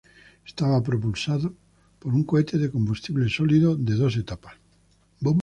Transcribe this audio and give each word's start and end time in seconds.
Estaba 0.43 0.81
propulsado 0.81 1.55
por 1.99 2.11
un 2.19 2.23
cohete 2.29 2.55
de 2.57 2.71
combustible 2.75 3.27
sólido 3.37 3.69
de 3.87 3.93
dos 4.01 4.13
etapas. 4.23 4.55